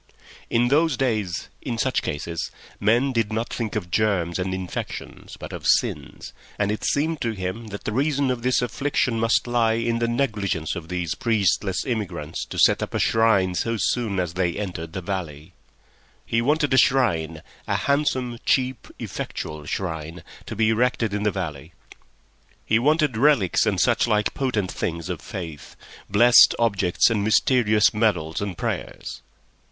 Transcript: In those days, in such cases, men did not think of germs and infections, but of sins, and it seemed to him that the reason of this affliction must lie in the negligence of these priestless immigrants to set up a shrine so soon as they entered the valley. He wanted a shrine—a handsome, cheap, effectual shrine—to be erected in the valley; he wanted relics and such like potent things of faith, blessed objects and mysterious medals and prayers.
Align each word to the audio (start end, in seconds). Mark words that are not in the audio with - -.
In 0.49 0.69
those 0.69 0.97
days, 0.97 1.47
in 1.61 1.77
such 1.77 2.01
cases, 2.01 2.49
men 2.79 3.11
did 3.11 3.31
not 3.31 3.53
think 3.53 3.75
of 3.75 3.91
germs 3.91 4.39
and 4.39 4.51
infections, 4.51 5.37
but 5.37 5.53
of 5.53 5.67
sins, 5.67 6.33
and 6.57 6.71
it 6.71 6.83
seemed 6.83 7.21
to 7.21 7.33
him 7.33 7.67
that 7.67 7.83
the 7.83 7.91
reason 7.91 8.31
of 8.31 8.41
this 8.41 8.63
affliction 8.63 9.19
must 9.19 9.45
lie 9.45 9.73
in 9.73 9.99
the 9.99 10.07
negligence 10.07 10.75
of 10.75 10.87
these 10.89 11.13
priestless 11.13 11.85
immigrants 11.85 12.45
to 12.45 12.57
set 12.57 12.81
up 12.81 12.95
a 12.95 12.99
shrine 12.99 13.53
so 13.53 13.77
soon 13.77 14.19
as 14.19 14.33
they 14.33 14.55
entered 14.55 14.93
the 14.93 15.03
valley. 15.03 15.53
He 16.25 16.41
wanted 16.41 16.73
a 16.73 16.77
shrine—a 16.79 17.75
handsome, 17.75 18.39
cheap, 18.43 18.87
effectual 18.97 19.67
shrine—to 19.67 20.55
be 20.55 20.69
erected 20.69 21.13
in 21.13 21.21
the 21.21 21.29
valley; 21.31 21.73
he 22.65 22.79
wanted 22.79 23.17
relics 23.17 23.67
and 23.67 23.79
such 23.79 24.07
like 24.07 24.33
potent 24.33 24.71
things 24.71 25.09
of 25.09 25.21
faith, 25.21 25.75
blessed 26.09 26.55
objects 26.57 27.11
and 27.11 27.23
mysterious 27.23 27.93
medals 27.93 28.41
and 28.41 28.57
prayers. 28.57 29.21